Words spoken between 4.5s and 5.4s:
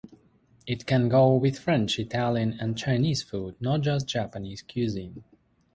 cuisine.